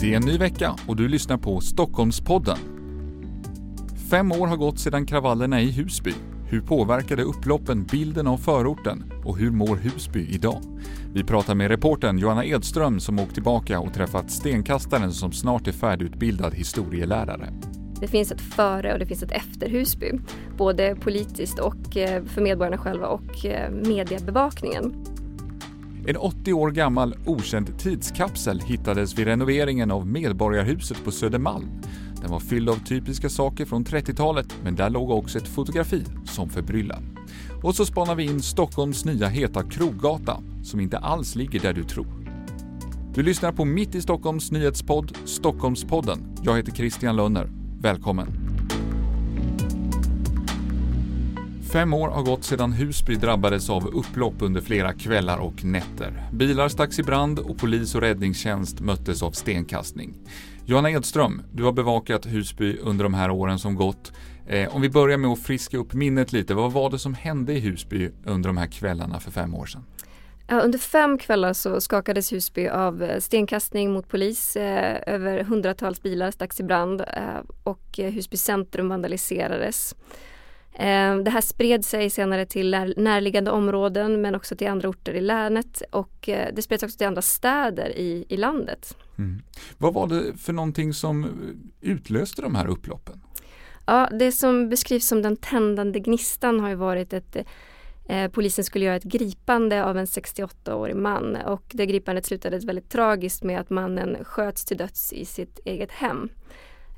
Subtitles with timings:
[0.00, 2.58] Det är en ny vecka och du lyssnar på Stockholmspodden.
[4.10, 6.14] Fem år har gått sedan kravallerna i Husby.
[6.48, 10.60] Hur påverkade upploppen bilden av förorten och hur mår Husby idag?
[11.14, 15.72] Vi pratar med reportern Johanna Edström som åkt tillbaka och träffat stenkastaren som snart är
[15.72, 17.52] färdigutbildad historielärare.
[18.00, 20.12] Det finns ett före och det finns ett efter Husby,
[20.56, 24.94] både politiskt och eh, för medborgarna själva och eh, mediebevakningen.
[26.06, 31.68] En 80 år gammal okänd tidskapsel hittades vid renoveringen av Medborgarhuset på Södermalm.
[32.20, 36.48] Den var fylld av typiska saker från 30-talet, men där låg också ett fotografi som
[36.48, 37.02] förbryllar.
[37.62, 41.84] Och så spanar vi in Stockholms nya heta Kroggata, som inte alls ligger där du
[41.84, 42.06] tror.
[43.14, 46.36] Du lyssnar på Mitt i Stockholms nyhetspodd Stockholmspodden.
[46.42, 47.50] Jag heter Christian Lönner.
[47.80, 48.49] Välkommen!
[51.72, 56.22] Fem år har gått sedan Husby drabbades av upplopp under flera kvällar och nätter.
[56.32, 60.14] Bilar stacks i brand och polis och räddningstjänst möttes av stenkastning.
[60.64, 64.12] Johanna Edström, du har bevakat Husby under de här åren som gått.
[64.46, 67.52] Eh, om vi börjar med att friska upp minnet lite, vad var det som hände
[67.52, 69.84] i Husby under de här kvällarna för fem år sedan?
[70.48, 74.56] Under fem kvällar så skakades Husby av eh, stenkastning mot polis.
[74.56, 77.06] Eh, över hundratals bilar stacks i brand eh,
[77.64, 79.94] och eh, Husby centrum vandaliserades.
[80.80, 85.20] Eh, det här spred sig senare till närliggande områden men också till andra orter i
[85.20, 88.96] länet och eh, det spreds också till andra städer i, i landet.
[89.18, 89.42] Mm.
[89.78, 91.26] Vad var det för någonting som
[91.80, 93.20] utlöste de här upploppen?
[93.86, 97.36] Ja, det som beskrivs som den tändande gnistan har ju varit att
[98.08, 102.90] eh, polisen skulle göra ett gripande av en 68-årig man och det gripandet slutade väldigt
[102.90, 106.28] tragiskt med att mannen sköts till döds i sitt eget hem.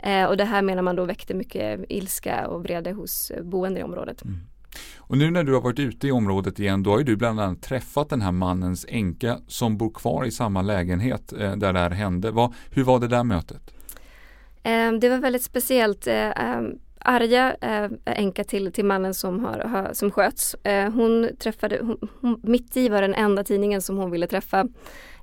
[0.03, 3.83] Eh, och det här menar man då väckte mycket ilska och vrede hos boende i
[3.83, 4.25] området.
[4.25, 4.36] Mm.
[4.97, 7.41] Och nu när du har varit ute i området igen, då har ju du bland
[7.41, 11.78] annat träffat den här mannens änka som bor kvar i samma lägenhet eh, där det
[11.78, 12.31] här hände.
[12.31, 13.75] Vad, hur var det där mötet?
[14.62, 16.06] Eh, det var väldigt speciellt.
[16.06, 16.61] Eh, eh
[17.05, 22.41] Arja, eh, änka till, till mannen som, har, som sköts, eh, hon träffade, hon, hon,
[22.43, 24.69] mitt i var den enda tidningen som hon ville träffa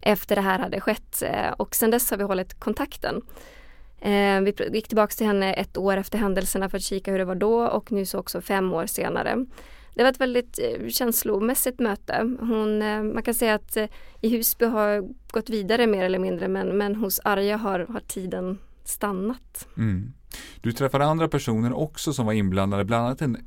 [0.01, 3.21] efter det här hade skett eh, och sen dess har vi hållit kontakten.
[4.01, 7.25] Eh, vi gick tillbaka till henne ett år efter händelserna för att kika hur det
[7.25, 9.45] var då och nu så också fem år senare.
[9.95, 12.35] Det var ett väldigt eh, känslomässigt möte.
[12.39, 13.85] Hon, eh, man kan säga att eh,
[14.21, 18.57] i Husby har gått vidare mer eller mindre men, men hos Arja har, har tiden
[18.83, 19.67] stannat.
[19.77, 20.13] Mm.
[20.61, 23.37] Du träffade andra personer också som var inblandade, bland annat en,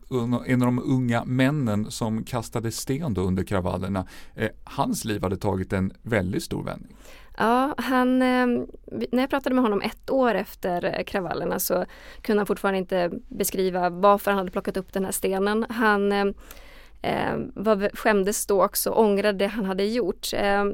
[0.47, 4.07] en av de unga männen som kastade sten under kravallerna.
[4.35, 6.97] Eh, hans liv hade tagit en väldigt stor vändning.
[7.43, 8.47] Ja, han, eh,
[9.11, 11.85] när jag pratade med honom ett år efter kravallerna så
[12.21, 15.67] kunde han fortfarande inte beskriva varför han hade plockat upp den här stenen.
[15.69, 16.27] Han eh,
[17.03, 20.33] eh var, skämdes då också, ångrade det han hade gjort.
[20.33, 20.65] Eh,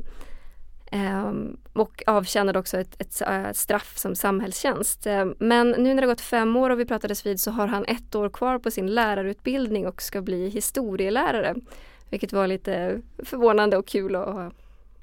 [0.92, 1.32] eh,
[1.72, 5.06] och avtjänade också ett, ett, ett, straff som samhällstjänst.
[5.06, 7.84] Eh, men nu när det gått fem år och vi pratades vid så har han
[7.84, 11.54] ett år kvar på sin lärarutbildning och ska bli historielärare.
[12.10, 14.28] Vilket var lite förvånande och kul att,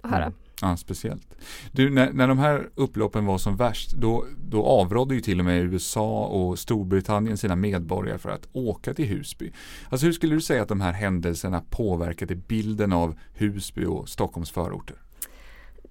[0.02, 0.24] att höra.
[0.24, 0.34] Mm.
[0.62, 1.38] Ja, speciellt.
[1.72, 5.46] Du, när, när de här upploppen var som värst, då, då avrådde ju till och
[5.46, 9.52] med USA och Storbritannien sina medborgare för att åka till Husby.
[9.90, 14.52] Alltså hur skulle du säga att de här händelserna påverkade bilden av Husby och Stockholms
[14.52, 14.96] förorter?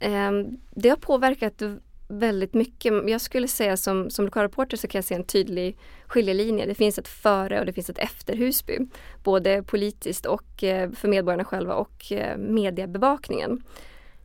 [0.00, 1.62] Ehm, det har påverkat
[2.08, 3.08] väldigt mycket.
[3.08, 6.66] Jag skulle säga som, som lokalreporter så kan jag se en tydlig skiljelinje.
[6.66, 8.78] Det finns ett före och det finns ett efter Husby.
[9.24, 13.62] Både politiskt och eh, för medborgarna själva och eh, mediebevakningen.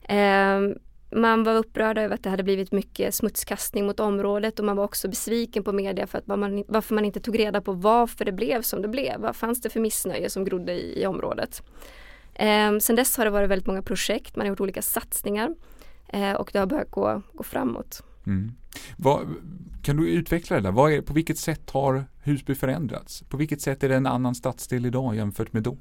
[0.09, 0.75] Ehm,
[1.12, 4.84] man var upprörd över att det hade blivit mycket smutskastning mot området och man var
[4.84, 8.31] också besviken på media för att man, varför man inte tog reda på varför det
[8.31, 9.19] blev som det blev.
[9.19, 11.64] Vad fanns det för missnöje som grodde i, i området?
[12.34, 15.56] Eh, sen dess har det varit väldigt många projekt, man har gjort olika satsningar
[16.08, 18.03] eh, och det har börjat gå, gå framåt.
[18.28, 18.52] Mm.
[18.98, 19.28] Vad,
[19.84, 20.72] kan du utveckla det där?
[20.72, 23.24] Vad är, på vilket sätt har Husby förändrats?
[23.30, 25.78] På vilket sätt är det en annan stadsdel idag jämfört med då?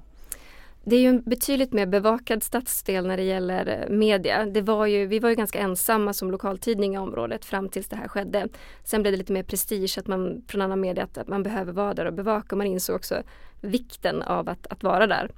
[0.84, 4.46] Det är ju en betydligt mer bevakad stadsdel när det gäller eh, media.
[4.46, 7.96] Det var ju, vi var ju ganska ensamma som lokaltidning i området fram tills det
[7.96, 8.48] här skedde.
[8.84, 11.72] Sen blev det lite mer prestige att man från annan media att, att man behöver
[11.72, 12.56] vara där och bevaka.
[12.56, 13.22] Man insåg också
[13.60, 15.30] vikten av att, att vara där.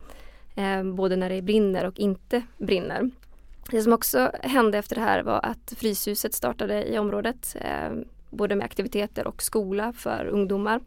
[0.56, 3.10] Eh, både när det brinner och inte brinner.
[3.70, 7.56] Det som också hände efter det här var att Fryshuset startade i området.
[7.60, 7.92] Eh,
[8.30, 10.80] både med aktiviteter och skola för ungdomar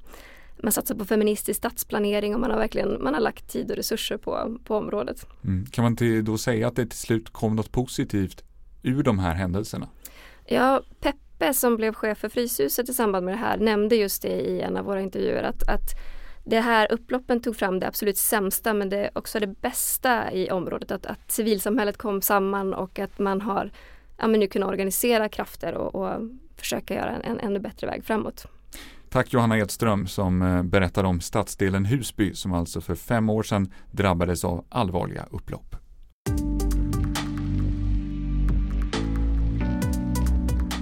[0.63, 4.17] man satsar på feministisk stadsplanering och man har verkligen man har lagt tid och resurser
[4.17, 5.27] på, på området.
[5.43, 5.65] Mm.
[5.65, 8.43] Kan man till då säga att det till slut kom något positivt
[8.83, 9.87] ur de här händelserna?
[10.45, 14.41] Ja, Peppe som blev chef för Fryshuset i samband med det här nämnde just det
[14.41, 15.89] i en av våra intervjuer att, att
[16.45, 20.91] det här upploppen tog fram det absolut sämsta men det också det bästa i området.
[20.91, 23.71] Att, att civilsamhället kom samman och att man har
[24.17, 26.21] ja, men nu kunna organisera krafter och, och
[26.57, 28.47] försöka göra en, en ännu bättre väg framåt.
[29.13, 33.71] Tack Johanna Edström som eh, berättar om stadsdelen Husby som alltså för fem år sedan
[33.91, 35.75] drabbades av allvarliga upplopp.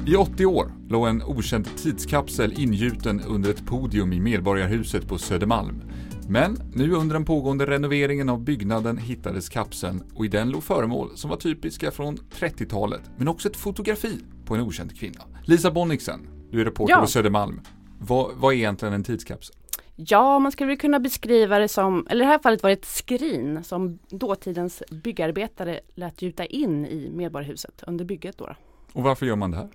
[0.07, 5.81] I 80 år låg en okänd tidskapsel ingjuten under ett podium i Medborgarhuset på Södermalm.
[6.27, 11.17] Men nu under den pågående renoveringen av byggnaden hittades kapseln och i den låg föremål
[11.17, 15.21] som var typiska från 30-talet, men också ett fotografi på en okänd kvinna.
[15.43, 17.01] Lisa Bonniksen, du är reporter ja.
[17.01, 17.61] på Södermalm.
[18.03, 19.55] Vad, vad är egentligen en tidskapsel?
[19.95, 22.85] Ja, man skulle kunna beskriva det som, eller i det här fallet var det ett
[22.85, 28.37] skrin som dåtidens byggarbetare lät gjuta in i Medborgarhuset under bygget.
[28.37, 28.55] Då.
[28.93, 29.69] Och varför gör man det här?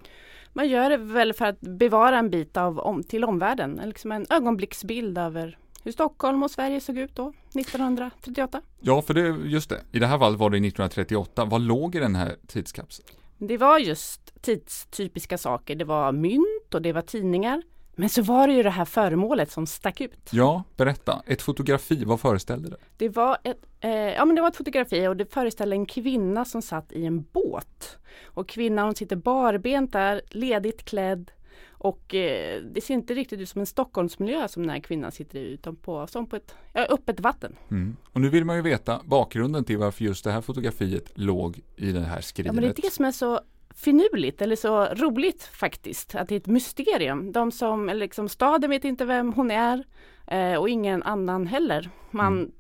[0.52, 4.26] Man gör det väl för att bevara en bit av om, till omvärlden, liksom en
[4.31, 8.61] ögonblicksbild över hur Stockholm och Sverige såg ut då, 1938.
[8.81, 9.81] Ja, för det, just det.
[9.93, 11.44] I det här fallet var det 1938.
[11.44, 13.08] Vad låg i den här tidskapseln?
[13.38, 15.75] Det var just tidstypiska saker.
[15.75, 17.62] Det var mynt och det var tidningar.
[17.98, 20.31] Men så var det ju det här föremålet som stack ut.
[20.31, 21.22] Ja, berätta.
[21.26, 22.76] Ett fotografi, vad föreställde det?
[22.96, 26.44] Det var ett, eh, ja, men det var ett fotografi och det föreställde en kvinna
[26.44, 27.98] som satt i en båt.
[28.25, 31.31] Och kvinnan hon sitter barbent där, ledigt klädd.
[31.78, 35.38] Och eh, det ser inte riktigt ut som en Stockholmsmiljö som den här kvinnan sitter
[35.38, 37.56] i utan på, som på ett ja, öppet vatten.
[37.70, 37.96] Mm.
[38.12, 41.93] Och nu vill man ju veta bakgrunden till varför just det här fotografiet låg i
[41.93, 42.46] det här skrivet.
[42.46, 43.40] Ja, men det är det som är så
[43.76, 46.14] finurligt eller så roligt faktiskt.
[46.14, 47.32] Att det är ett mysterium.
[47.32, 49.84] De som, eller liksom staden vet inte vem hon är
[50.26, 51.90] eh, och ingen annan heller.
[52.11, 52.50] Man mm.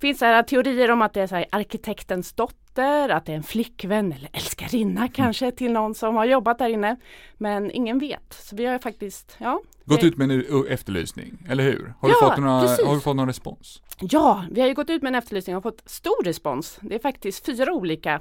[0.00, 3.42] finns här teorier om att det är så här, arkitektens dotter, att det är en
[3.42, 5.12] flickvän eller älskarinna mm.
[5.12, 6.96] kanske till någon som har jobbat där inne.
[7.34, 8.32] Men ingen vet.
[8.32, 9.60] Så vi har faktiskt, ja.
[9.84, 11.94] Gått ut med en efterlysning, eller hur?
[12.00, 12.52] Har, ja, du fått några,
[12.86, 13.82] har du fått någon respons?
[14.00, 16.78] Ja, vi har ju gått ut med en efterlysning och fått stor respons.
[16.80, 18.20] Det är faktiskt fyra olika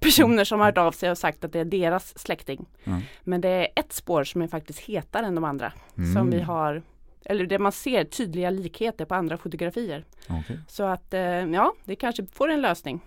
[0.00, 2.66] personer som har hört av sig och sagt att det är deras släkting.
[2.84, 3.00] Mm.
[3.22, 5.72] Men det är ett spår som är faktiskt hetare än de andra.
[5.98, 6.14] Mm.
[6.14, 6.82] Som vi har
[7.24, 10.04] eller där man ser tydliga likheter på andra fotografier.
[10.28, 10.56] Okay.
[10.68, 13.00] Så att eh, ja, det kanske får en lösning.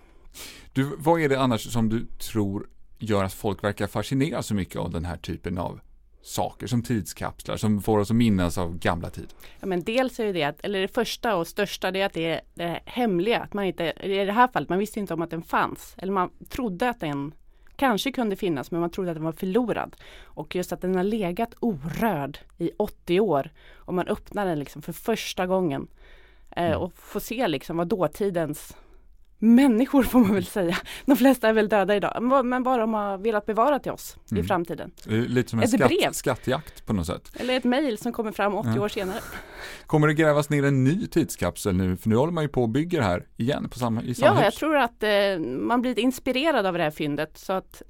[0.72, 4.76] Du, vad är det annars som du tror gör att folk verkar fascineras så mycket
[4.76, 5.80] av den här typen av
[6.26, 9.30] saker som tidskapslar som får oss att minnas av gamla tider?
[9.60, 12.26] Ja, men dels är det att, eller det första och största, det är att det
[12.26, 13.40] är det hemliga.
[13.40, 15.94] Att man inte, I det här fallet, man visste inte om att den fanns.
[15.98, 17.34] Eller man trodde att den
[17.76, 19.96] kanske kunde finnas, men man trodde att den var förlorad.
[20.22, 24.82] Och just att den har legat orörd i 80 år och man öppnar den liksom
[24.82, 25.88] för första gången
[26.50, 26.78] eh, mm.
[26.78, 28.76] och får se liksom vad dåtidens
[29.38, 30.76] människor får man väl säga.
[31.06, 34.44] De flesta är väl döda idag, men bara de har velat bevara till oss mm.
[34.44, 34.90] i framtiden.
[35.04, 36.12] Lite som en skatt, brev.
[36.12, 37.32] skattjakt på något sätt.
[37.34, 38.82] Eller ett mejl som kommer fram 80 ja.
[38.82, 39.18] år senare.
[39.86, 41.96] Kommer det grävas ner en ny tidskapsel nu?
[41.96, 44.34] För nu håller man ju på och bygger här igen på samma, i samma Ja,
[44.34, 44.44] hus.
[44.44, 47.38] jag tror att eh, man blir inspirerad av det här fyndet.
[47.38, 47.82] Så att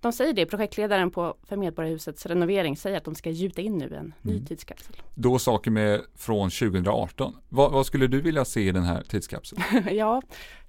[0.00, 3.84] de säger det, projektledaren på för Medborgarhusets renovering säger att de ska gjuta in nu
[3.84, 4.12] en mm.
[4.22, 4.96] ny tidskapsel.
[5.14, 7.36] Då saker med från 2018.
[7.48, 9.62] Vad, vad skulle du vilja se i den här tidskapseln?
[9.90, 10.22] ja,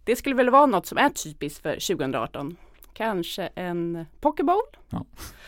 [0.09, 2.55] det skulle väl vara något som är typiskt för 2018.
[2.93, 4.61] Kanske en pokébowl.
[4.89, 5.05] Ja,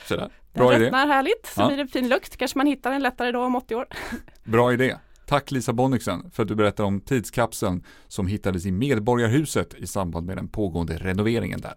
[0.08, 0.30] sådär.
[0.54, 0.96] Bra den idé.
[0.96, 1.68] härligt, så ja.
[1.68, 2.38] blir det fin lukt.
[2.38, 3.88] Kanske man hittar den lättare då om 80 år.
[4.44, 4.98] Bra idé.
[5.26, 10.26] Tack Lisa Bonniksen för att du berättar om tidskapseln som hittades i Medborgarhuset i samband
[10.26, 11.74] med den pågående renoveringen där.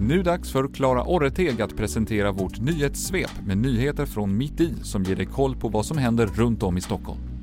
[0.00, 5.02] Nu dags för Klara Orreteg att presentera vårt nyhetssvep med nyheter från mitt i som
[5.02, 7.37] ger dig koll på vad som händer runt om i Stockholm.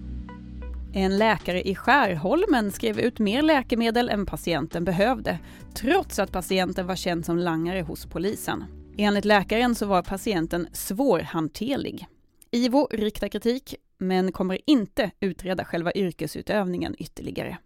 [0.98, 5.40] En läkare i Skärholmen skrev ut mer läkemedel än patienten behövde,
[5.74, 8.64] trots att patienten var känd som langare hos polisen.
[8.98, 12.08] Enligt läkaren så var patienten svårhanterlig.
[12.52, 17.58] IVO riktar kritik, men kommer inte utreda själva yrkesutövningen ytterligare.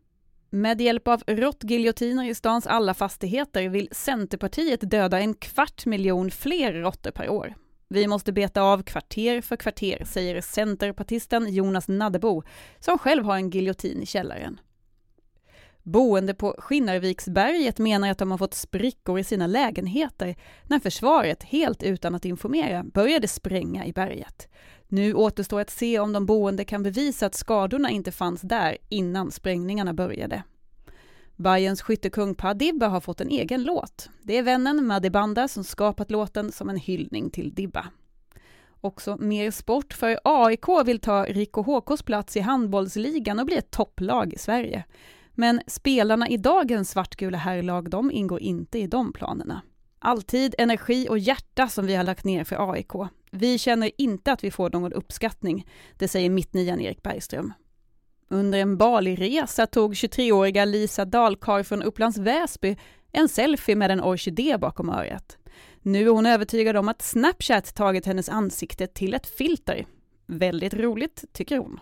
[0.49, 6.73] Med hjälp av råttgiljotiner i stans alla fastigheter vill Centerpartiet döda en kvart miljon fler
[6.73, 7.53] råttor per år.
[7.91, 12.43] Vi måste beta av kvarter för kvarter, säger centerpartisten Jonas Naddebo,
[12.79, 14.59] som själv har en giljotin i källaren.
[15.83, 20.35] Boende på Skinnarviksberget menar att de har fått sprickor i sina lägenheter
[20.67, 24.47] när försvaret, helt utan att informera, började spränga i berget.
[24.87, 29.31] Nu återstår att se om de boende kan bevisa att skadorna inte fanns där innan
[29.31, 30.43] sprängningarna började.
[31.39, 34.09] Bayerns skyttekung Pa Dibba har fått en egen låt.
[34.23, 37.85] Det är vännen Madi Banda som skapat låten som en hyllning till Dibba.
[38.81, 43.71] Också mer sport, för AIK vill ta Rico HKs plats i handbollsligan och bli ett
[43.71, 44.83] topplag i Sverige.
[45.31, 49.61] Men spelarna i dagens svartgula herrlag, de ingår inte i de planerna.
[49.99, 52.91] Alltid energi och hjärta som vi har lagt ner för AIK.
[53.31, 55.67] Vi känner inte att vi får någon uppskattning,
[55.97, 57.53] det säger mittnian Erik Bergström.
[58.31, 62.77] Under en Bali-resa tog 23-åriga Lisa Dahlkar från Upplands Väsby
[63.11, 65.37] en selfie med en orkidé bakom örat.
[65.81, 69.85] Nu är hon övertygad om att Snapchat tagit hennes ansikte till ett filter.
[70.27, 71.79] Väldigt roligt, tycker hon.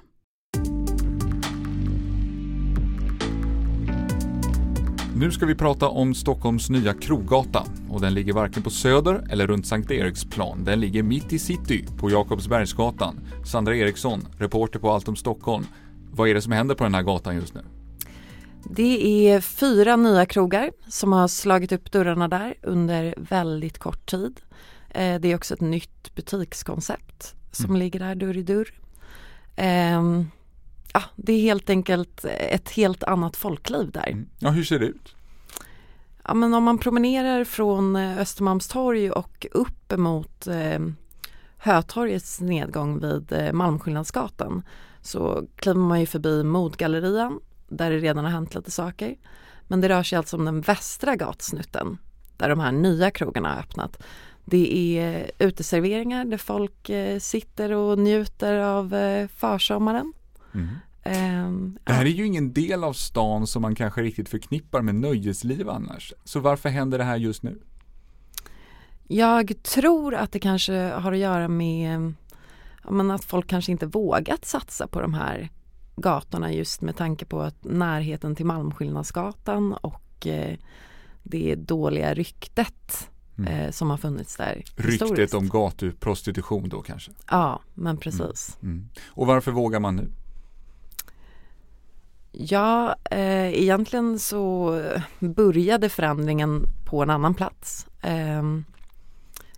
[5.15, 9.47] Nu ska vi prata om Stockholms nya Krogata och den ligger varken på Söder eller
[9.47, 10.63] runt Sankt Eriksplan.
[10.63, 13.19] Den ligger mitt i city på Jakobsbergsgatan.
[13.45, 15.65] Sandra Eriksson, reporter på Allt om Stockholm.
[16.17, 17.61] Vad är det som händer på den här gatan just nu?
[18.63, 24.39] Det är fyra nya krogar som har slagit upp dörrarna där under väldigt kort tid.
[24.89, 27.79] Eh, det är också ett nytt butikskoncept som mm.
[27.79, 28.73] ligger där dörr i dörr.
[29.55, 30.31] Ehm,
[30.93, 34.07] ja, det är helt enkelt ett helt annat folkliv där.
[34.09, 34.29] Mm.
[34.39, 35.15] Ja, hur ser det ut?
[36.23, 40.79] Ja, men om man promenerar från eh, Östermalmstorg och upp emot eh,
[41.57, 44.63] Hötorgets nedgång vid Malmskillnadsgatan
[45.07, 49.15] så kliver man ju förbi Modgallerian där det redan har hänt lite saker.
[49.67, 51.97] Men det rör sig alltså om den västra gatsnutten
[52.37, 54.03] där de här nya krogarna har öppnat.
[54.45, 60.13] Det är uteserveringar där folk eh, sitter och njuter av eh, försommaren.
[60.53, 60.67] Mm.
[61.45, 64.95] Um, det här är ju ingen del av stan som man kanske riktigt förknippar med
[64.95, 66.13] nöjesliv annars.
[66.23, 67.59] Så varför händer det här just nu?
[69.07, 72.13] Jag tror att det kanske har att göra med
[72.89, 75.49] ja, att folk kanske inte vågat satsa på de här
[75.95, 80.57] gatorna just med tanke på att närheten till Malmskillnadsgatan och eh,
[81.23, 83.53] det dåliga ryktet mm.
[83.53, 84.63] eh, som har funnits där.
[84.75, 87.11] Ryktet om gatuprostitution då kanske?
[87.31, 88.57] Ja, men precis.
[88.61, 88.75] Mm.
[88.75, 88.89] Mm.
[89.07, 90.11] Och varför vågar man nu?
[92.31, 94.81] Ja, eh, egentligen så
[95.19, 97.87] började förändringen på en annan plats.
[98.01, 98.43] Eh,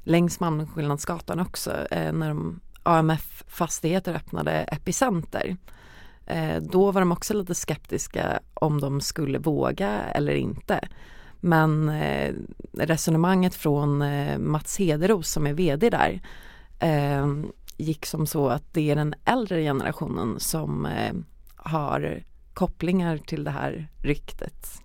[0.04, 2.60] längs Malmskillnadsgatan också eh, när de
[2.90, 5.58] AMF Fastigheter öppnade Epicenter.
[6.26, 10.88] Eh, då var de också lite skeptiska om de skulle våga eller inte.
[11.40, 12.34] Men eh,
[12.74, 16.22] resonemanget från eh, Mats Hederos som är VD där
[17.78, 20.88] gick som så att det är den äldre generationen som
[21.56, 24.82] har kopplingar till det här ryktet.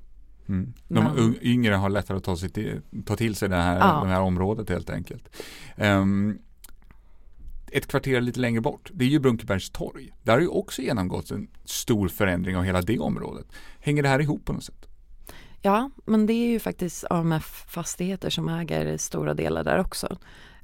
[0.48, 0.72] Mm.
[0.88, 4.00] De Men, yngre har lättare att ta, sig till, ta till sig det här, ja.
[4.04, 5.36] det här området helt enkelt.
[5.76, 6.38] Um,
[7.74, 10.12] ett kvarter lite längre bort, det är ju Brunkebergs torg.
[10.22, 13.46] Där har ju också genomgått en stor förändring av hela det området.
[13.80, 14.88] Hänger det här ihop på något sätt?
[15.62, 20.18] Ja, men det är ju faktiskt AMF Fastigheter som äger stora delar där också.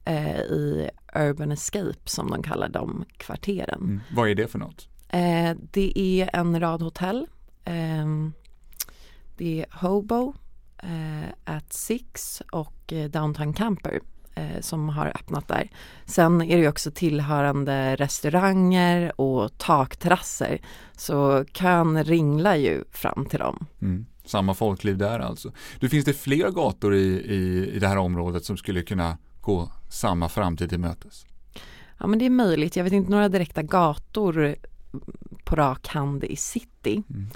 [0.04, 3.80] Eh, I Urban Escape som de kallar de kvarteren.
[3.80, 4.00] Mm.
[4.14, 4.88] Vad är det för något?
[5.08, 7.26] Eh, det är en rad hotell.
[7.64, 8.06] Eh,
[9.36, 10.34] det är Hobo,
[10.78, 14.00] eh, At Six och eh, Downtown Camper
[14.40, 15.70] eh, som har öppnat där.
[16.04, 20.60] Sen är det också tillhörande restauranger och takterrasser.
[20.96, 23.66] Så kön ringlar ju fram till dem.
[23.82, 24.06] Mm.
[24.24, 25.52] Samma folkliv där alltså.
[25.80, 29.72] Du, finns det fler gator i, i, i det här området som skulle kunna gå
[29.90, 31.26] samma framtid till mötes?
[31.98, 32.76] Ja men det är möjligt.
[32.76, 34.56] Jag vet inte några direkta gator
[35.44, 37.02] på rak hand i city.
[37.10, 37.30] Mm.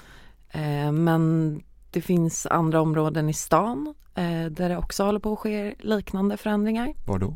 [0.51, 1.61] Eh, men
[1.95, 6.37] det finns andra områden i stan eh, där det också håller på att ske liknande
[6.37, 6.93] förändringar.
[7.05, 7.35] Var då?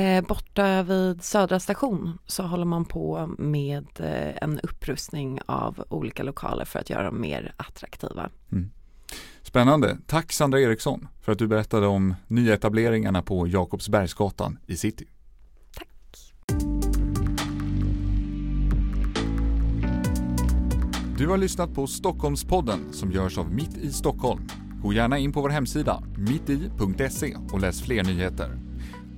[0.00, 6.22] Eh, borta vid Södra station så håller man på med eh, en upprustning av olika
[6.22, 8.30] lokaler för att göra dem mer attraktiva.
[8.52, 8.70] Mm.
[9.42, 9.98] Spännande.
[10.06, 15.06] Tack Sandra Eriksson för att du berättade om nyetableringarna på Jakobsbergsgatan i city.
[21.22, 24.48] Du har lyssnat på Stockholmspodden som görs av Mitt i Stockholm.
[24.82, 28.58] Gå gärna in på vår hemsida mitti.se och läs fler nyheter.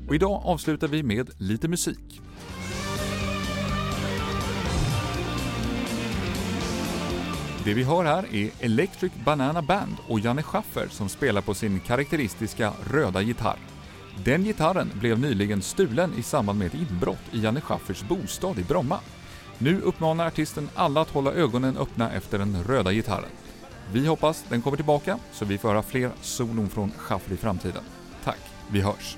[0.09, 2.21] Och idag avslutar vi med lite musik.
[7.65, 11.81] Det vi hör här är Electric Banana Band och Janne Schaffer som spelar på sin
[11.81, 13.59] karaktäristiska röda gitarr.
[14.25, 18.65] Den gitarren blev nyligen stulen i samband med ett inbrott i Janne Schaffers bostad i
[18.65, 19.01] Bromma.
[19.59, 23.31] Nu uppmanar artisten alla att hålla ögonen öppna efter den röda gitarren.
[23.93, 27.83] Vi hoppas den kommer tillbaka så vi får höra fler solon från Schaffer i framtiden.
[28.25, 29.17] Tack, vi hörs!